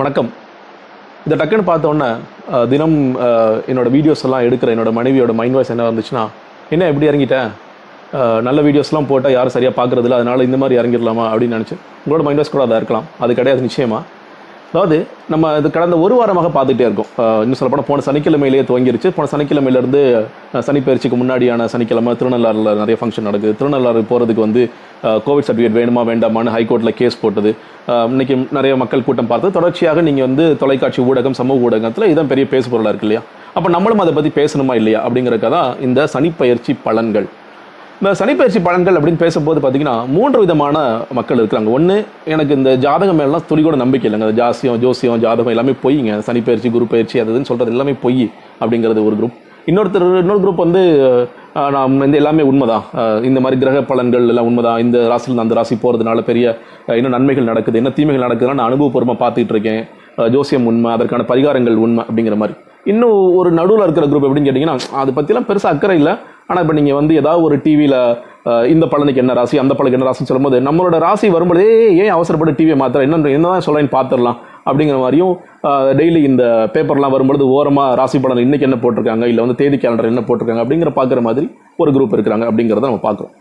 வணக்கம். 0.00 0.28
இதை 1.24 1.34
டக்குன்னு 1.38 1.64
பார்த்தோன்னே 1.70 2.06
தினம் 2.72 2.94
என்னோட 3.70 3.88
வீடியோஸ் 3.94 4.22
எல்லாம் 4.26 4.44
எடுக்கிற 4.46 4.70
என்னோட 4.74 4.90
மனைவியோட 4.98 5.32
மைண்ட் 5.40 5.56
வாய்ஸ் 5.56 5.72
என்ன 5.74 5.88
வந்துச்சுன்னா 5.88 6.22
என்ன 6.74 6.86
எப்படி 6.90 7.08
இறங்கிட்டேன் 7.08 7.50
நல்ல 8.46 8.62
வீடியோஸ்லாம் 8.66 9.08
போட்டால் 9.10 9.34
யாரும் 9.36 9.54
சரியாக 9.56 9.74
பார்க்குறதில்ல 9.80 10.18
அதனால் 10.20 10.46
இந்த 10.46 10.58
மாதிரி 10.62 10.78
இறங்கிடலாமா? 10.80 11.24
அப்படின்னு 11.32 11.56
நினச்சேன். 11.58 11.82
உங்களோட 12.04 12.24
மைண்ட் 12.26 12.40
வாய்ஸ் 12.40 12.54
கூட 12.54 12.64
அதாக 12.66 12.80
இருக்கலாம். 12.82 13.06
அது 13.24 13.36
கிடையாது 13.40 13.66
நிச்சயமா. 13.68 13.98
அதாவது 14.72 14.96
நம்ம 15.32 15.46
இது 15.60 15.68
கடந்த 15.74 15.96
ஒரு 16.04 16.14
வாரமாக 16.18 16.48
பார்த்துட்டே 16.54 16.84
இருக்கோம். 16.88 17.08
இன்னும் 17.44 17.58
சொல்லப்போனால் 17.58 17.88
போன 17.88 18.02
சனிக்கிழமையிலேயே 18.06 18.62
துவங்கிருச்சு. 18.68 19.08
போன 19.16 19.28
சனிக்கிழமையிலேருந்து 19.32 20.00
சனிப்பயிற்சிக்கு 20.68 21.16
முன்னாடியான 21.22 21.66
சனிக்கிழமை 21.72 22.12
திருநள்ளாறில் 22.20 22.70
நிறைய 22.80 22.96
ஃபங்க்ஷன் 23.00 23.28
நடக்குது. 23.28 23.52
திருநள்ளாறு 23.60 24.02
போகிறதுக்கு 24.12 24.44
வந்து 24.46 24.62
கோவிட் 25.26 25.48
சர்டிஃபிகேட் 25.48 25.76
வேணுமா 25.80 26.04
வேண்டாமான்னு 26.10 26.54
ஹைகோர்ட்டில் 26.56 26.96
கேஸ் 27.00 27.20
போட்டது. 27.24 27.52
இன்றைக்கி 28.14 28.36
நிறைய 28.58 28.72
மக்கள் 28.84 29.06
கூட்டம் 29.08 29.30
பார்த்து 29.34 29.54
தொடர்ச்சியாக 29.58 30.06
நீங்கள் 30.08 30.26
வந்து 30.28 30.46
தொலைக்காட்சி 30.64 31.02
ஊடகம் 31.10 31.38
சமூக 31.40 31.66
ஊடகத்தில் 31.68 32.10
இதான் 32.14 32.32
பெரிய 32.32 32.46
பேசுபொருளாக 32.54 32.92
இருக்கு 32.94 33.08
இல்லையா? 33.08 33.24
அப்போ 33.56 33.68
நம்மளும் 33.76 34.02
அதை 34.06 34.14
பற்றி 34.18 34.32
பேசணுமா 34.40 34.76
இல்லையா 34.82 35.00
அப்படிங்கிறதுக்காக 35.06 35.54
தான் 35.58 35.70
இந்த 35.88 36.08
சனிப்பயிற்சி 36.16 36.74
பலன்கள். 36.88 37.28
இந்த 38.02 38.12
சனிப்பயிற்சி 38.20 38.60
பலன்கள் 38.66 38.96
அப்படின்னு 38.98 39.20
பேசும்போது 39.22 39.58
பார்த்தீங்கன்னா 39.64 39.92
மூன்று 40.14 40.38
விதமான 40.44 40.76
மக்கள் 41.16 41.40
இருக்கிறாங்க. 41.40 41.68
ஒன்று 41.76 41.96
எனக்கு 42.32 42.56
இந்த 42.58 42.70
ஜாதகம் 42.84 43.18
மேலாம் 43.20 43.44
துளி 43.50 43.62
கூட 43.66 43.76
நம்பிக்கை 43.82 44.06
இல்லைங்க. 44.08 44.28
ஜாசியம் 44.38 44.78
ஜோசியம் 44.84 45.20
ஜாதகம் 45.24 45.52
எல்லாமே 45.52 45.74
பொய்ங்க. 45.82 46.14
சனிப்பயிற்சி 46.28 46.70
குரு 46.76 46.86
பயிற்சி 46.94 47.20
அது 47.22 47.44
சொல்கிறது 47.50 47.74
எல்லாமே 47.74 47.94
பொய் 48.04 48.24
அப்படிங்கிறது 48.62 49.04
ஒரு 49.10 49.18
குரூப் 49.20 49.36
இன்னொருத்தர் 49.70 50.06
இன்னொரு 50.22 50.42
குரூப் 50.44 50.62
வந்து 50.64 50.82
நான் 51.54 51.72
நாம் 51.76 51.94
இந்த 52.06 52.18
எல்லாமே 52.22 52.42
உண்மைதான். 52.50 52.84
இந்த 53.28 53.38
மாதிரி 53.44 53.60
கிரக 53.62 53.84
பலன்கள் 53.92 54.28
எல்லாம் 54.32 54.48
உண்மைதான். 54.50 54.82
இந்த 54.86 55.04
ராசியில் 55.12 55.44
அந்த 55.44 55.60
ராசி 55.60 55.78
போகிறதுனால 55.82 56.26
பெரிய 56.30 56.46
இன்னும் 56.86 57.00
என்ன 57.02 57.14
நன்மைகள் 57.16 57.50
நடக்குது. 57.52 57.80
என்ன 57.82 57.94
தீமைகள் 58.00 58.26
நடக்குதுன்னு 58.26 58.58
நான் 58.62 58.72
அனுபவபூர்வமாக 58.72 59.18
பார்த்துட்டு 59.24 59.56
இருக்கேன். 59.56 59.82
ஜோசியம் 60.36 60.68
உண்மை 60.72 60.90
அதற்கான 60.98 61.28
பரிகாரங்கள் 61.32 61.80
உண்மை 61.86 62.04
அப்படிங்கிற 62.08 62.36
மாதிரி. 62.42 62.58
இன்னும் 62.92 63.18
ஒரு 63.40 63.50
நடுவில் 63.60 63.86
இருக்கிற 63.86 64.06
குரூப் 64.12 64.28
எப்படின்னு 64.28 64.48
கேட்டிங்கன்னா 64.50 64.78
அதை 65.00 65.10
பற்றிலாம் 65.16 65.48
பெருசாக 65.50 65.74
அக்கறை 65.76 65.96
இல்லை. 66.02 66.14
ஆனால் 66.48 66.62
இப்போ 66.64 66.74
நீங்கள் 66.78 66.98
வந்து 67.00 67.12
ஏதாவது 67.20 67.42
ஒரு 67.46 67.56
டிவியில் 67.64 67.98
இந்த 68.74 68.84
பலனுக்கு 68.92 69.22
என்ன 69.22 69.34
ராசி 69.38 69.56
அந்த 69.62 69.72
பலனுக்கு 69.74 69.98
என்ன 69.98 70.08
ராசின்னு 70.08 70.30
சொல்லும்போது 70.30 70.58
நம்மளோட 70.68 70.96
ராசி 71.04 71.26
வரும்போதே 71.34 71.66
ஏன் 72.02 72.14
அவசரப்பட்டு 72.16 72.58
டிவியை 72.60 72.76
மாத்திர 72.80 73.06
என்ன 73.08 73.34
என்ன 73.38 73.52
தான் 73.52 73.66
சொல்கிறேன்னு 73.66 73.94
பார்த்துடலாம் 73.98 74.38
அப்படிங்கிற 74.66 74.98
மாதிரியும் 75.02 75.34
டெய்லி 75.98 76.20
இந்த 76.30 76.44
பேப்பர்லாம் 76.74 77.14
வரும்பொழுது 77.14 77.44
ஓரமாக 77.56 77.96
ராசி 78.00 78.18
பலன் 78.24 78.44
இன்றைக்கி 78.46 78.66
என்ன 78.68 78.78
போட்டிருக்காங்க? 78.82 79.24
இல்லை 79.30 79.40
வந்து 79.44 79.58
தேதி 79.60 79.76
கேலண்டர் 79.76 80.10
என்ன 80.12 80.22
போட்டிருக்காங்க? 80.28 80.62
அப்படிங்கிற 80.64 80.92
பார்க்குற 80.98 81.22
மாதிரி 81.28 81.46
ஒரு 81.82 81.90
குரூப் 81.96 82.14
இருக்கிறாங்க 82.16 82.46
அப்படிங்கிறத 82.50 82.90
நம்ம 82.90 83.02
பார்க்குறோம் 83.08 83.34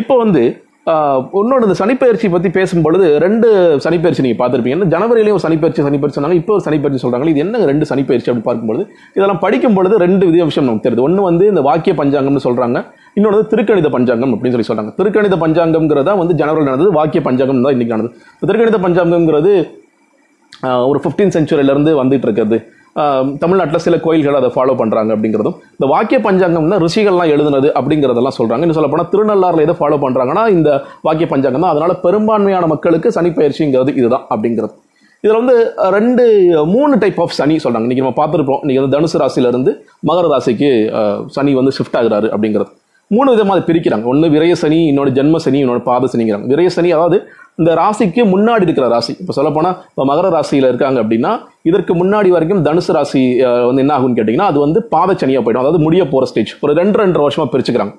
இப்போ 0.00 0.14
வந்து 0.16 0.42
இன்னொன்று 0.86 1.66
இந்த 1.68 1.74
சனிப்பயிற்சி 1.80 2.26
பற்றி 2.34 2.48
பேசும்பொழுது 2.56 3.06
ரெண்டு 3.24 3.48
சனிப்பயிற்சி 3.84 4.22
நீங்கள் 4.26 4.38
பார்த்துருப்பீங்க 4.40 4.76
என்ன 4.76 4.86
ஜனவரியிலேயும் 4.94 5.36
ஒரு 5.38 5.44
சனிப்பயிற்சி 5.44 5.84
சனிப்பயிற்சி 5.86 6.16
சொன்னாங்க 6.18 6.38
இப்போ 6.40 6.52
ஒரு 6.56 6.64
சனிப்பயிற்சி 6.66 7.00
சொல்கிறாங்க 7.02 7.26
இது 7.32 7.42
என்ன 7.44 7.60
ரெண்டு 7.70 7.86
சனிப்பயிற்சி 7.90 8.30
அப்படி 8.30 8.44
பார்க்கும்பொழுது? 8.46 8.84
இதெல்லாம் 9.16 9.40
படிக்கும் 9.44 9.76
பொழுது 9.78 9.94
ரெண்டு 10.04 10.22
வித 10.30 10.46
விஷயம் 10.50 10.66
நமக்கு 10.68 10.84
தெரியுது. 10.86 11.04
ஒன்று 11.08 11.26
வந்து 11.28 11.44
இந்த 11.52 11.62
வாக்கிய 11.68 11.94
பஞ்சாங்கம்னு 12.00 12.44
சொல்கிறாங்க 12.46 12.80
இன்னொன்று 13.18 13.42
திருக்கணித 13.52 13.90
பஞ்சாங்கம் 13.96 14.32
அப்படின்னு 14.34 14.56
சொல்லி 14.56 14.70
சொல்கிறாங்க 14.70 14.92
திருக்கணித 15.00 15.38
பஞ்சாங்கம்ங்கிறதா 15.44 16.14
வந்து 16.22 16.36
ஜனவரியில் 16.40 16.70
நடந்தது 16.72 16.96
வாக்கிய 16.98 17.22
பஞ்சாங்கம் 17.28 17.62
தான் 17.66 17.76
இன்றைக்கி 17.76 17.94
நடந்தது. 17.96 18.16
திருக்கணித 18.50 18.80
பஞ்சாங்கம்ங்கிறது 18.86 19.54
ஒரு 20.90 20.98
ஃபிஃப்டீன் 21.02 21.34
சென்ச்சுரியிலேருந்து 21.36 21.92
வந்துட்டு 22.02 22.26
இருக்கிறது. 22.28 22.58
தமிழ்நாட்டில் 23.42 23.82
சில 23.86 23.96
கோயில்கள் 24.04 24.38
அதை 24.38 24.48
ஃபாலோ 24.54 24.74
பண்ணுறாங்க 24.80 25.10
அப்படிங்கிறதும் 25.16 25.56
இந்த 25.76 25.86
வாக்கிய 25.92 26.18
பஞ்சாங்கம்னா 26.26 26.78
ரிஷிகள்லாம் 26.84 27.32
எழுதுனது 27.34 27.68
அப்படிங்கிறதெல்லாம் 27.78 28.36
சொல்கிறாங்க 28.38 28.64
இன்னும் 28.66 28.78
சொல்லப்போனால் 28.78 29.10
திருநள்ளாறில் 29.12 29.64
எதை 29.66 29.76
ஃபாலோ 29.80 29.98
பண்ணுறாங்கன்னா 30.04 30.44
இந்த 30.56 30.70
வாக்கிய 31.06 31.28
பஞ்சாங்கம் 31.32 31.64
தான். 31.64 31.72
அதனால் 31.74 31.94
பெரும்பான்மையான 32.06 32.66
மக்களுக்கு 32.74 33.10
சனிப்பயிற்சிங்கிறது 33.18 33.92
இதுதான் 34.00 34.26
அப்படிங்கிறது. 34.34 34.74
இதில் 35.24 35.40
வந்து 35.40 35.56
ரெண்டு 35.96 36.24
மூணு 36.74 36.94
டைப் 37.00 37.18
ஆஃப் 37.24 37.34
சனி 37.38 37.56
சொல்கிறாங்க 37.64 37.86
இன்றைக்கி 37.86 38.04
நம்ம 38.04 38.18
பார்த்துருப்போம். 38.20 38.60
இன்றைக்கி 38.64 38.82
வந்து 38.82 38.96
தனுசு 38.96 39.18
ராசியிலேருந்து 39.22 39.72
மகர 40.10 40.28
ராசிக்கு 40.34 40.70
சனி 41.36 41.52
வந்து 41.60 41.74
ஷிஃப்ட் 41.78 41.98
ஆகுறாரு 42.00 42.28
அப்படிங்கிறது. 42.34 42.72
மூணு 43.10 43.28
விதமாக 43.34 43.54
அதை 43.56 43.62
பிரிக்கிறாங்க. 43.68 44.04
ஒன்று 44.12 44.26
விரய 44.34 44.54
சனி 44.62 44.78
இன்னொன்று 44.90 45.12
ஜென்ம 45.18 45.36
சனி 45.44 45.58
இன்னொன்று 45.62 45.82
பாத 45.88 46.08
சனிங்கிறாங்க. 46.12 46.46
விரய 46.52 46.68
சனி 46.74 46.90
அதாவது 46.96 47.18
இந்த 47.60 47.70
ராசிக்கு 47.80 48.22
முன்னாடி 48.32 48.64
இருக்கிற 48.66 48.86
ராசி. 48.94 49.12
இப்போ 49.22 49.34
சொல்லப்போனால் 49.38 49.76
இப்போ 49.92 50.04
மகர 50.10 50.28
ராசியில் 50.36 50.68
இருக்காங்க 50.70 50.98
அப்படின்னா 51.04 51.32
இதற்கு 51.70 51.92
முன்னாடி 52.02 52.28
வரைக்கும் 52.36 52.62
தனுசு 52.68 52.92
ராசி 52.96 53.22
வந்து 53.68 53.82
என்ன 53.84 53.94
ஆகும்னு 53.96 54.18
கேட்டிங்கன்னா 54.18 54.50
அது 54.52 54.60
வந்து 54.66 54.80
பாதச்சனியாக 54.94 55.42
போயிடும். 55.44 55.64
அதாவது 55.64 55.80
முடிய 55.86 56.04
போகிற 56.12 56.30
ஸ்டேஜ் 56.30 56.52
ஒரு 56.64 56.74
ரெண்டு 56.80 56.98
ரெண்டரை 57.02 57.24
வருஷமாக 57.26 57.50
பிரிச்சுக்கிறாங்க. 57.54 57.94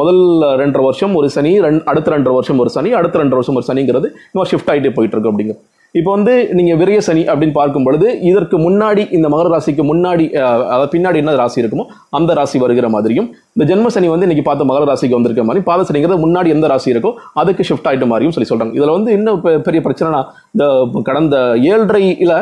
முதல் 0.00 0.22
ரெண்டரை 0.60 0.84
வருஷம் 0.88 1.12
ஒரு 1.18 1.28
சனி 1.34 1.52
ரெண்டு 1.66 1.82
அடுத்த 1.90 2.08
ரெண்டரை 2.14 2.34
வருஷம் 2.38 2.58
ஒரு 2.62 2.70
சனி 2.76 2.90
அடுத்த 3.00 3.18
ரெண்டரை 3.22 3.38
வருஷம் 3.40 3.58
ஒரு 3.60 3.66
சனிங்கிறது 3.68 4.08
இன்னும் 4.30 4.48
ஷிஃப்ட் 4.52 4.70
ஆகிட்டே 4.72 4.92
போயிட்டு 4.96 5.16
இருக்கு 5.16 5.30
அப்படிங்கிறது. 5.30 5.62
இப்போ 5.94 6.10
வந்து 6.10 6.34
நீங்கள் 6.56 6.78
விரய 6.80 6.98
சனி 7.02 7.22
அப்படின்னு 7.26 7.54
பார்க்கும் 7.54 7.86
பொழுது 7.86 8.08
இதற்கு 8.28 8.56
முன்னாடி 8.64 9.02
இந்த 9.16 9.26
மகர 9.32 9.48
ராசிக்கு 9.52 9.84
முன்னாடி 9.88 10.24
அதாவது 10.66 10.90
பின்னாடி 10.92 11.18
என்ன 11.22 11.34
ராசி 11.40 11.62
இருக்குமோ 11.62 11.84
அந்த 12.16 12.34
ராசி 12.38 12.58
வருகிற 12.62 12.88
மாதிரியும் 12.92 13.26
இந்த 13.56 13.66
ஜென்ம 13.70 13.90
சனி 13.94 14.08
வந்து 14.08 14.26
இன்னைக்கு 14.26 14.44
பார்த்த 14.44 14.68
மகர 14.68 14.84
ராசிக்கு 14.90 15.18
வந்திருக்க 15.18 15.44
மாதிரி 15.44 15.64
பாத 15.66 15.86
சனிங்கிறது 15.88 16.24
முன்னாடி 16.24 16.50
எந்த 16.54 16.68
ராசி 16.72 16.94
இருக்கோ 16.94 17.10
அதுக்கு 17.36 17.66
ஷிஃப்ட் 17.68 17.88
ஆயிட்ட 17.90 18.08
மாதிரியும் 18.08 18.36
சொல்லி 18.36 18.50
சொல்கிறாங்க 18.50 18.78
இதில் 18.78 18.96
வந்து 18.96 19.12
இன்னும் 19.18 19.40
பெ- 19.42 19.60
பெரிய 19.66 19.82
பிரச்சனைனா 19.84 20.20
இந்த 20.54 20.66
கடந்த 21.08 21.36
ஏழரையில் 21.72 22.34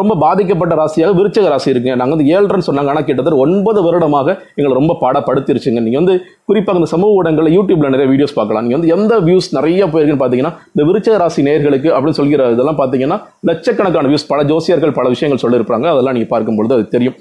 ரொம்ப 0.00 0.14
பாதிக்கப்பட்ட 0.22 0.74
ராசியாக 0.80 1.12
விருச்சக 1.18 1.48
ராசி 1.52 1.68
இருக்குங்க. 1.72 1.96
நாங்கள் 2.00 2.16
வந்து 2.16 2.30
ஏழ்ரன் 2.34 2.64
சொன்னாங்க. 2.66 2.90
ஆனால் 2.92 3.06
கிட்டத்தட்ட 3.08 3.38
ஒன்பது 3.44 3.80
வருடமாக 3.86 4.28
எங்களை 4.58 4.74
ரொம்ப 4.80 4.96
பாடப்படுத்திருச்சுங்க. 5.02 5.80
நீங்கள் 5.86 6.00
வந்து 6.02 6.14
குறிப்பாக 6.50 6.80
இந்த 6.80 6.88
சமூக 6.94 7.18
ஊடகங்களில் 7.18 7.54
யூடியூப்ல 7.56 7.90
நிறைய 7.94 8.08
வீடியோஸ் 8.12 8.36
பார்க்கலாம். 8.38 8.64
நீங்கள் 8.66 8.80
வந்து 8.80 8.92
எந்த 8.96 9.14
வியூஸ் 9.28 9.48
நிறைய 9.58 9.86
போயிருக்குன்னு 9.92 10.22
பார்த்தீங்கன்னா 10.22 10.52
இந்த 10.74 10.84
விருச்சக 10.90 11.16
ராசி 11.24 11.42
நேர்களுக்கு 11.48 11.90
அப்படின்னு 11.96 12.20
சொல்கிற 12.20 12.50
இதெல்லாம் 12.56 12.80
பார்த்தீங்கன்னா 12.82 13.18
லட்சக்கணக்கான 13.50 14.10
வியூஸ் 14.12 14.28
பல 14.32 14.42
ஜோசியர்கள் 14.52 14.96
பல 15.00 15.08
விஷயங்கள் 15.16 15.42
சொல்லியிருப்பாங்க. 15.44 15.88
அதெல்லாம் 15.94 16.16
நீங்கள் 16.18 16.32
பார்க்கும்பொழுது 16.34 16.76
அது 16.78 16.86
தெரியும். 16.96 17.16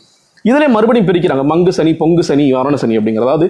இதிலே 0.50 0.68
மறுபடியும் 0.76 1.10
பிரிக்கிறாங்க. 1.12 1.46
மங்கு 1.54 1.72
சனி 1.80 1.94
பொங்கு 2.04 2.24
சனி 2.28 2.46
மரண 2.58 2.76
சனி 2.84 2.98
அப்படிங்கிறது 3.00 3.30
அதாவது 3.30 3.48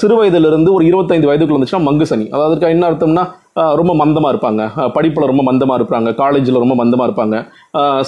சிறு 0.00 0.14
வயதிலிருந்து 0.18 0.70
ஒரு 0.76 0.84
இருபத்தைந்து 0.90 1.28
வயதுக்குள்ள 1.28 1.58
வந்துச்சுன்னா 1.58 1.86
மங்கு 1.86 2.06
சனி. 2.10 2.26
அதாவது 2.36 2.72
என்ன 2.74 2.86
அர்த்தம்னா 2.90 3.24
ரொம்ப 3.80 3.92
மந்தமாக 4.00 4.30
இருப்பாங்க. 4.34 4.62
படிப்பில் 4.94 5.28
ரொம்ப 5.30 5.42
மந்தமாக 5.48 5.76
இருப்பாங்க. 5.80 6.08
காலேஜில் 6.20 6.60
ரொம்ப 6.62 6.74
மந்தமாக 6.80 7.06
இருப்பாங்க. 7.08 7.36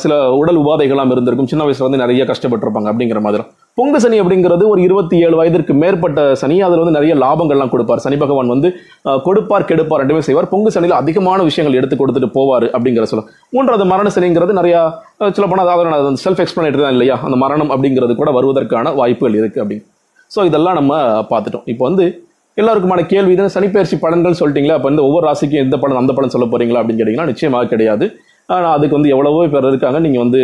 சில 0.03 0.13
உடல் 0.41 0.59
உபாதைகள்லாம் 0.63 1.13
இருந்திருக்கும். 1.15 1.51
சின்ன 1.53 1.65
வயசுல 1.67 1.89
வந்து 1.89 2.03
நிறைய 2.03 2.25
கஷ்டப்பட்டிருப்பாங்க 2.31 2.91
அப்படிங்கிற 2.93 3.21
மாதிரி. 3.27 3.45
பொங்கு 3.79 3.99
சனி 4.03 4.17
அப்படிங்கிறது 4.23 4.65
ஒரு 4.73 4.81
இருபத்தி 4.87 5.17
ஏழு 5.25 5.37
வயதிற்கு 5.41 5.73
மேற்பட்ட 5.83 6.21
சனி. 6.43 6.57
அதில் 6.67 6.83
வந்து 6.83 6.97
நிறைய 6.99 7.15
லாபங்கள்லாம் 7.23 7.73
கொடுப்பார். 7.73 8.03
சனி 8.05 8.17
பகவான் 8.23 8.53
வந்து 8.55 8.69
கொடுப்பார் 9.27 9.69
கெடுப்பார் 9.71 10.03
ரெண்டுமே 10.03 10.23
செய்வார். 10.29 10.49
பொங்கு 10.53 10.71
சனியில் 10.77 10.99
அதிகமான 11.01 11.43
விஷயங்கள் 11.49 11.79
எடுத்து 11.81 11.97
கொடுத்துட்டு 12.03 12.31
போவார் 12.39 12.67
அப்படிங்கிற 12.77 13.07
சொல்ல. 13.13 13.25
மூன்றாவது 13.57 13.87
மரண 13.93 14.11
சனிங்கிறது 14.17 14.61
நிறையா 14.61 14.81
சில 15.19 15.35
சொல்ல 15.37 15.49
போனால் 15.51 15.67
அதாவது 15.67 16.23
செல்ஃப் 16.25 16.43
எக்ஸ்பிளனேட்டரி 16.45 16.85
தான் 16.87 16.97
இல்லையா? 16.97 17.17
அந்த 17.29 17.39
மரணம் 17.45 17.73
அப்படிங்கிறது 17.75 18.15
கூட 18.23 18.31
வருவதற்கான 18.39 18.95
வாய்ப்புகள் 19.01 19.39
இருக்குது 19.41 19.63
அப்படிங்க 19.65 19.85
ஸோ 20.35 20.41
இதெல்லாம் 20.49 20.77
நம்ம 20.81 20.95
பார்த்துட்டோம். 21.33 21.67
இப்போ 21.73 21.85
வந்து 21.89 22.05
எல்லாருக்குமான 22.61 23.01
கேள்வி 23.11 23.33
இது 23.35 23.55
சனிப்பயிற்சி 23.55 23.97
பலன்கள் 24.05 24.39
சொல்லிட்டீங்களா? 24.39 24.77
அப்போ 24.79 24.91
இந்த 24.93 25.03
ஒவ்வொரு 25.09 25.25
ராசிக்கும் 25.29 25.63
எந்த 25.65 25.77
பலன் 25.83 26.01
அந்த 26.03 26.13
பலன் 26.19 26.33
சொல்ல 26.35 26.47
போறீங்களா 26.53 26.81
அப்படின்னு 26.81 27.01
கேட்டிங்கன்னா 27.01 27.31
நிச்சயமாக 27.33 27.69
கிடையாது. 27.73 28.07
ஆனால் 28.55 28.75
அதுக்கு 28.77 28.97
வந்து 28.97 29.11
எவ்வளவோ 29.15 29.41
பேர் 29.53 29.69
இருக்காங்க. 29.71 29.99
நீங்கள் 30.05 30.23
வந்து 30.25 30.41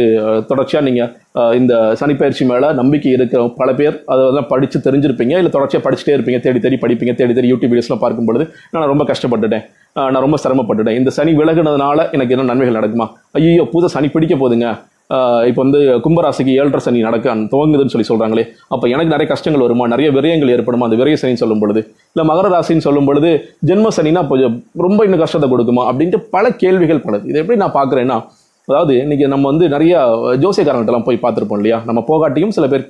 தொடர்ச்சியாக 0.51 0.85
நீங்கள் 0.89 1.57
இந்த 1.61 1.73
சனிப்பயிற்சி 2.01 2.45
மேலே 2.51 2.69
நம்பிக்கை 2.81 3.11
இருக்கிற 3.17 3.43
பல 3.61 3.69
பேர் 3.81 3.97
அதெல்லாம் 4.13 4.49
படித்து 4.53 4.79
தெரிஞ்சிருப்பீங்க. 4.87 5.35
இல்லை 5.41 5.53
தொடர்ச்சியாக 5.57 5.85
படிச்சுட்டே 5.87 6.15
இருப்பீங்க. 6.17 6.41
தேடி 6.47 6.61
தேடி 6.65 6.79
படிப்பீங்க. 6.85 7.15
தேடி 7.21 7.35
தேடி 7.39 7.51
யூடியூப் 7.53 7.73
வீடியோஸ்லாம் 7.75 8.05
பார்க்கும் 8.05 8.29
பொழுது 8.31 8.47
நான் 8.75 8.91
ரொம்ப 8.93 9.07
கஷ்டப்பட்டுட்டேன். 9.13 9.67
நான் 10.13 10.25
ரொம்ப 10.27 10.39
சிரமப்பட்டுட்டேன். 10.45 10.99
இந்த 11.01 11.13
சனி 11.19 11.35
விலகுனதுனால 11.41 12.09
எனக்கு 12.17 12.35
என்ன 12.37 12.49
நன்மைகள் 12.53 12.81
நடக்குமா? 12.81 13.09
ஐயோ 13.39 13.67
புது 13.77 13.95
சனி 13.97 14.11
பிடிக்க 14.17 14.37
போகுதுங்க. 14.43 14.69
இப்போ 15.49 15.61
வந்து 15.65 15.81
கும்பராசிக்கு 16.05 16.53
ஏழரை 16.61 16.81
சனி 16.85 17.01
நடக்க 17.07 17.35
துவங்குதுன்னு 17.53 17.93
சொல்லி 17.95 18.07
சொல்கிறாங்களே 18.11 18.45
அப்போ 18.75 18.87
எனக்கு 18.95 19.13
நிறைய 19.15 19.27
கஷ்டங்கள் 19.33 19.65
வருமா? 19.65 19.85
நிறைய 19.93 20.09
விரயங்கள் 20.17 20.53
ஏற்படுமா? 20.55 20.87
அந்த 20.89 20.99
விரய 21.01 21.17
சனின்னு 21.23 21.43
சொல்லும் 21.43 21.63
பொழுது? 21.63 21.81
இல்லை 22.13 22.25
மகர 22.31 22.49
ராசின்னு 22.55 22.85
சொல்லும் 22.87 23.09
பொழுது 23.09 23.31
ஜென்ம 23.71 23.91
சனினா 23.97 24.23
கொஞ்சம் 24.31 24.55
ரொம்ப 24.85 25.01
இன்னும் 25.07 25.23
கஷ்டத்தை 25.25 25.49
கொடுக்குமா? 25.55 25.83
அப்படின்ட்டு 25.91 26.21
பல 26.37 26.45
கேள்விகள் 26.63 27.03
பலது 27.07 27.29
இதை 27.33 27.41
எப்படி 27.43 27.59
நான் 27.65 27.77
பார்க்குறேன்னா 27.79 28.19
அதாவது 28.69 28.95
இன்னைக்கு 29.05 29.27
நம்ம 29.35 29.45
வந்து 29.51 29.67
நிறைய 29.75 29.95
ஜோசியக்காரங்கள்ட்டலாம் 30.45 31.07
போய் 31.09 31.23
பார்த்துருப்போம் 31.25 31.61
இல்லையா? 31.61 31.79
நம்ம 31.89 32.01
போகாட்டியும் 32.11 32.55
சில 32.57 32.67
பேர் 32.73 32.85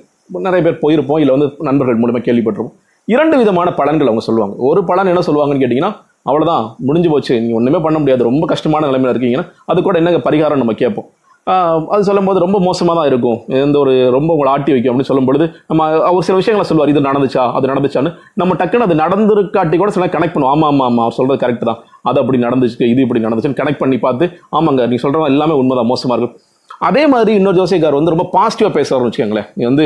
நிறைய 0.47 0.61
பேர் 0.65 0.81
போயிருப்போம் 0.83 1.21
இல்லை 1.23 1.33
வந்து 1.35 1.47
நண்பர்கள் 1.69 2.01
மூலமாக 2.01 2.23
கேள்விப்பட்டிருப்போம். 2.27 2.75
இரண்டு 3.07 3.35
விதமான 3.41 3.69
பலன்கள் 3.79 4.09
அவங்க 4.09 4.23
சொல்லுவாங்க. 4.27 4.55
ஒரு 4.69 4.81
பலன் 4.89 5.11
என்ன 5.13 5.23
சொல்லுவாங்கன்னு 5.27 5.63
கேட்டிங்கன்னா 5.63 5.91
அவ்வளோதான் 6.29 6.65
முடிஞ்சு 6.87 7.09
போச்சு 7.13 7.33
நீங்கள் 7.41 7.57
ஒன்றுமே 7.59 7.79
பண்ண 7.85 7.97
முடியாது 8.01 8.27
ரொம்ப 8.29 8.45
கஷ்டமான 8.51 8.87
நிலைமையில 8.89 9.13
இருக்கீங்கன்னா 9.13 9.47
அது 9.71 9.79
கூட 9.87 9.97
என்ன 10.01 10.21
பரிகாரம் 10.27 10.61
நம்ம 10.61 10.75
கேட்போம். 10.81 11.07
அது 11.93 12.03
சொல்லும்போது 12.07 12.43
ரொம்ப 12.43 12.57
மோசமாக 12.67 12.95
தான் 12.99 13.07
இருக்கும். 13.11 13.37
எந்த 13.63 13.77
ஒரு 13.83 13.93
ரொம்ப 14.15 14.29
உங்களை 14.35 14.49
ஆட்டி 14.51 14.71
வைக்கும் 14.73 14.91
அப்படின்னு 14.91 15.09
சொல்லும்பொழுது 15.09 15.45
நம்ம 15.69 15.87
அவர் 16.09 16.25
சில 16.27 16.35
விஷயங்களை 16.41 16.65
சொல்லுவார் 16.69 16.91
இது 16.93 17.01
நடந்துச்சா? 17.07 17.43
அது 17.57 17.71
நடந்துச்சான்னு. 17.71 18.11
நம்ம 18.41 18.55
டக்குன்னு 18.61 18.87
அது 18.87 18.95
நடந்திருக்காட்டி 19.03 19.79
கூட 19.81 19.91
சில 19.97 20.07
கனெக்ட் 20.15 20.35
பண்ணுவோம் 20.35 20.53
ஆமாம் 20.55 20.69
ஆமாம் 20.71 20.87
ஆமாம் 20.89 21.03
அவர் 21.05 21.17
சொல்கிறது 21.17 21.41
கரெக்ட் 21.43 21.67
தான். 21.71 21.81
அது 22.09 22.19
அப்படி 22.21 22.39
நடந்துச்சு 22.45 22.89
இது 22.93 23.03
இப்படி 23.05 23.21
நடந்துச்சுன்னு 23.25 23.59
கனெக்ட் 23.61 23.83
பண்ணி 23.83 23.99
பார்த்து 24.05 24.25
ஆமாங்க 24.59 24.87
நீ 24.93 24.99
சொல்கிறது 25.03 25.33
எல்லாமே 25.35 25.57
உண்மைதான் 25.63 25.91
மோசமாக 25.93 26.17
இருக்கும். 26.17 26.35
அதே 26.89 27.03
மாதிரி 27.13 27.33
இன்னொரு 27.39 27.59
ஜோசியக்கார் 27.61 27.99
வந்து 27.99 28.15
ரொம்ப 28.15 28.27
பாசிட்டிவாக 28.37 28.73
பேசுவார்னு 28.79 29.09
வச்சுக்கோங்களேன். 29.09 29.49
நீ 29.57 29.63
வந்து 29.71 29.85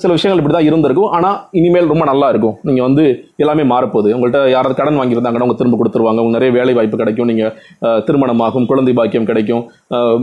சில 0.00 0.10
விஷயங்கள் 0.16 0.40
இப்படி 0.40 0.54
தான் 0.56 0.66
இருந்திருக்கும். 0.68 1.08
ஆனால் 1.16 1.36
இனிமேல் 1.58 1.90
ரொம்ப 1.92 2.04
நல்லா 2.10 2.26
இருக்கும். 2.32 2.54
நீங்கள் 2.68 2.86
வந்து 2.86 3.04
எல்லாமே 3.42 3.64
மாறப்போகுது. 3.72 4.08
உங்கள்கிட்ட 4.16 4.40
யாராவது 4.54 4.76
கடன் 4.80 4.98
வாங்கியிருந்தாங்கன்னா 5.00 5.46
அவங்க 5.46 5.58
திரும்ப 5.60 5.78
கொடுத்துருவாங்க. 5.80 6.20
உங்களுக்கு 6.22 6.38
நிறைய 6.38 6.52
வேலை 6.58 6.74
வாய்ப்பு 6.78 7.00
கிடைக்கும். 7.02 7.28
நீங்கள் 7.30 8.02
திருமணமாகும் 8.08 8.68
குழந்தை 8.70 8.94
பாக்கியம் 9.00 9.28
கிடைக்கும் 9.30 9.64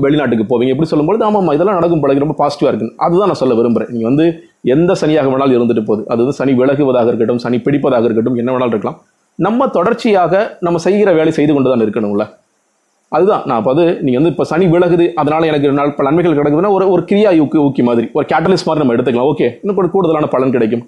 வெளிநாட்டுக்கு 0.06 0.48
போவீங்க. 0.52 0.74
இப்படி 0.76 0.92
சொல்லும்போது 0.94 1.28
ஆமாம் 1.30 1.54
இதெல்லாம் 1.58 1.80
நடக்கும் 1.80 2.04
பழகி 2.06 2.26
ரொம்ப 2.26 2.38
பாசிட்டிவாக 2.42 2.74
இருக்கு. 2.74 2.90
அதுதான் 3.08 3.32
நான் 3.32 3.42
சொல்ல 3.44 3.60
விரும்புகிறேன் 3.60 3.92
நீங்கள் 3.96 4.12
வந்து 4.12 4.28
எந்த 4.76 4.92
சனியாக 5.04 5.30
வேணாலும் 5.34 5.58
இருந்துட்டு 5.60 5.86
போகுது. 5.92 6.04
அது 6.14 6.20
வந்து 6.24 6.40
சனி 6.42 6.54
விலகுவதாக 6.62 7.12
இருக்கட்டும் 7.14 7.44
சனி 7.46 7.60
பிடிப்பதாக 7.68 8.08
இருக்கட்டும் 8.10 8.40
என்ன 8.44 8.52
வேணாலும் 8.56 8.76
இருக்கலாம். 8.76 9.00
நம்ம 9.46 9.68
தொடர்ச்சியாக 9.78 10.36
நம்ம 10.66 10.78
செய்கிற 10.86 11.10
வேலை 11.22 11.32
செய்து 11.40 11.52
கொண்டு 11.56 11.72
தான் 11.72 11.86
இருக்கணும்ல. 11.86 12.26
அதுதான். 13.16 13.44
நான் 13.48 13.60
அப்போ 13.60 13.72
அது 13.76 13.84
நீங்கள் 14.06 14.20
வந்து 14.20 14.32
இப்போ 14.34 14.46
சனி 14.52 14.66
விலகுது 14.74 15.06
அதனால் 15.22 15.50
எனக்கு 15.50 15.68
நாள் 15.80 15.94
பல 15.98 16.10
நன்மைகள் 16.10 16.38
கிடைக்குதுன்னா 16.40 16.72
ஒரு 16.78 16.86
ஒரு 16.94 17.04
கிரியா 17.10 17.30
ஊக்கி 17.44 17.60
ஊக்கி 17.68 17.84
மாதிரி 17.90 18.08
ஒரு 18.18 18.26
கேட்டலிஸ்ட் 18.32 18.68
மாதிரி 18.70 18.82
நம்ம 18.84 18.96
எடுத்துக்கலாம். 18.96 19.30
ஓகே 19.34 19.48
இன்னும் 19.62 19.78
கூட 19.80 19.90
கூடுதலான 19.96 20.30
பலன் 20.36 20.56
கிடைக்கும். 20.56 20.84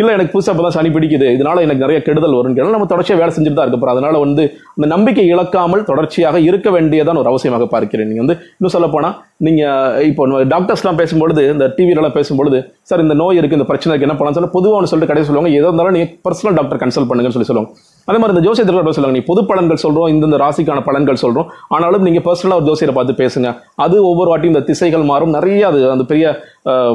இல்லை 0.00 0.12
எனக்கு 0.16 0.32
புதுசாக 0.34 0.52
இப்போ 0.54 0.64
தான் 0.66 0.76
சனி 0.76 0.88
பிடிக்குது. 0.94 1.26
இதனால 1.36 1.56
எனக்கு 1.66 1.82
நிறைய 1.84 1.98
கெடுதல் 2.06 2.36
வரும் 2.38 2.56
நம்ம 2.76 2.86
தொடர்ச்சியாக 2.92 3.20
வேலை 3.22 3.32
செஞ்சுட்டு 3.34 3.58
தான் 3.58 3.66
இருக்க 3.66 3.78
போகிறோம் 3.80 3.96
அதனால 3.96 4.18
வந்து 4.24 4.44
அந்த 4.76 4.86
நம்பிக்கை 4.94 5.24
இழக்காமல் 5.34 5.84
தொடர்ச்சியாக 5.90 6.40
இருக்க 6.48 6.68
வேண்டியதான் 6.76 7.20
ஒரு 7.20 7.30
அவசியமாக 7.32 7.66
பார்க்கிறேன். 7.74 8.08
நீங்கள் 8.10 8.24
வந்து 8.24 8.36
இன்னும் 8.56 8.74
சொல்ல 8.76 8.86
போனால் 8.94 9.14
நீங்கள் 9.46 10.00
இப்போ 10.10 10.24
டாக்டர்ஸ்லாம் 10.54 10.98
பேசும்பொழுது 11.00 11.42
இந்த 11.54 11.66
டிவிலலாம் 11.76 12.16
பேசும்பொழுது 12.16 12.58
சார் 12.90 13.02
இந்த 13.04 13.16
நோய் 13.20 13.38
இருக்குது 13.40 13.58
இந்த 13.58 13.68
பிரச்சனை 13.70 13.90
இருக்கு 13.92 14.08
என்ன 14.08 14.16
பண்ணலாம் 14.18 14.38
சொல்ல 14.38 14.50
பொதுவாக 14.56 14.78
ஒன்று 14.78 14.90
சொல்லிட்டு 14.92 15.12
கடைசி 15.12 15.28
சொல்லுவாங்க. 15.28 15.52
எதோ 15.58 15.68
இருந்தாலும் 15.70 15.96
நீங்கள் 15.96 16.10
பர்சனல் 16.26 16.56
டாக்டர் 16.58 16.80
கன்சல்ட் 16.82 17.08
பண்ணுங்கன்னு 17.10 17.36
சொல்லி 17.36 17.50
சொல்லுவாங்க. 17.50 17.70
அதே 18.08 18.18
மாதிரி 18.22 18.34
இந்த 18.36 18.44
ஜோசியத்தில் 18.46 18.78
கூட 18.78 18.94
சொல்லுவாங்க. 18.96 19.18
நீ 19.20 19.26
பொது 19.30 19.42
பலன்கள் 19.50 19.82
சொல்கிறோம் 19.84 20.10
இந்த 20.14 20.40
ராசிக்கான 20.44 20.82
பலன்கள் 20.88 21.20
சொல்கிறோம் 21.24 21.50
ஆனாலும் 21.76 22.06
நீங்கள் 22.08 22.24
பர்சனலாக 22.28 22.60
ஒரு 22.60 22.68
ஜோசியரை 22.70 22.94
பார்த்து 22.98 23.20
பேசுங்க. 23.22 23.50
அது 23.84 23.96
ஒவ்வொரு 24.10 24.30
வாட்டியும் 24.32 24.54
இந்த 24.54 24.64
திசைகள் 24.72 25.06
மாறும். 25.12 25.36
நிறைய 25.38 25.62
அது 25.70 25.80
அந்த 25.94 26.06
பெரிய 26.12 26.26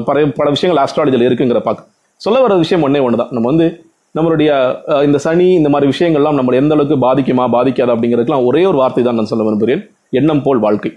பல 0.10 0.26
பல 0.42 0.50
விஷயங்கள் 0.58 0.82
ஆஸ்ட்ராலஜியில் 0.86 1.28
இருக்குங்கிற 1.30 1.62
பார்க்க 1.70 1.98
சொல்ல 2.26 2.38
வர 2.46 2.54
விஷயம் 2.64 2.84
ஒன்றே 2.86 3.02
ஒன்று 3.06 3.20
தான் 3.22 3.34
நம்ம 3.36 3.48
வந்து 3.52 3.68
நம்மளுடைய 4.18 4.52
இந்த 5.08 5.18
சனி 5.26 5.48
இந்த 5.60 5.70
மாதிரி 5.74 5.88
விஷயங்கள்லாம் 5.92 6.38
நம்மளை 6.40 6.56
எந்த 6.62 6.74
அளவுக்கு 6.76 6.96
பாதிக்குமா 7.06 7.44
பாதிக்காது 7.56 7.92
அப்படிங்கிறதுக்குலாம் 7.94 8.48
ஒரே 8.50 8.62
ஒரு 8.70 8.78
வார்த்தை 8.82 9.04
தான் 9.04 9.18
நான் 9.20 9.30
சொல்ல 9.32 9.44
விரும்புகிறேன். 9.48 9.82
எண்ணம் 10.20 10.42
போல் 10.46 10.62
வாழ்க்கை. 10.66 10.92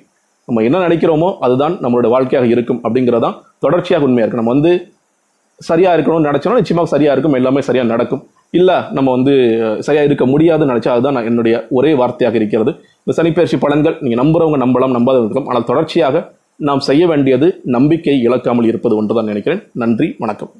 நம்ம 0.48 0.62
என்ன 0.68 0.80
நினைக்கிறோமோ 0.86 1.28
அதுதான் 1.46 1.74
நம்மளுடைய 1.82 2.10
வாழ்க்கையாக 2.14 2.46
இருக்கும் 2.54 2.80
அப்படிங்கிறதான் 2.84 3.36
தொடர்ச்சியாக 3.64 4.06
உண்மையாக 4.06 4.26
இருக்கும் 4.26 4.42
நம்ம 4.42 4.54
வந்து 4.56 4.72
சரியாக 5.68 5.96
இருக்கணும்னு 5.96 6.28
நினச்சோம்னா 6.30 6.60
நிச்சயமாக 6.62 6.90
சரியாக 6.94 7.14
இருக்கும் 7.16 7.36
எல்லாமே 7.40 7.60
சரியாக 7.68 7.88
நடக்கும். 7.92 8.22
இல்லை 8.58 8.76
நம்ம 8.96 9.08
வந்து 9.16 9.34
சரியாக 9.86 10.08
இருக்க 10.08 10.24
முடியாதுன்னு 10.32 10.72
நினச்சா 10.72 10.94
அதுதான் 10.96 11.16
நான் 11.18 11.28
என்னுடைய 11.30 11.54
ஒரே 11.78 11.92
வார்த்தையாக 12.00 12.36
இருக்கிறது. 12.40 12.72
இந்த 13.04 13.14
சனிப்பயிற்சி 13.20 13.58
பலன்கள் 13.66 13.96
நீங்கள் 14.04 14.22
நம்புறவங்க 14.24 14.60
நம்பலாம் 14.64 14.96
நம்பாதவங்க 14.98 15.28
இருக்கலாம் 15.28 15.50
ஆனால் 15.52 15.68
தொடர்ச்சியாக 15.70 16.24
நாம் 16.68 16.84
செய்ய 16.90 17.04
வேண்டியது 17.12 17.46
நம்பிக்கை 17.76 18.18
இழக்காமல் 18.26 18.70
இருப்பது 18.72 18.96
ஒன்றுதான் 19.02 19.32
நினைக்கிறேன். 19.34 19.62
நன்றி 19.84 20.08
வணக்கம். 20.24 20.52